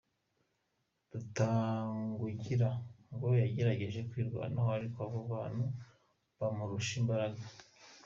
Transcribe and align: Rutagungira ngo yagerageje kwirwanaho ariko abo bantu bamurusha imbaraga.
Rutagungira 1.11 2.69
ngo 3.13 3.27
yagerageje 3.41 3.99
kwirwanaho 4.09 4.69
ariko 4.77 4.97
abo 5.07 5.19
bantu 5.31 5.63
bamurusha 6.39 6.93
imbaraga. 7.01 7.43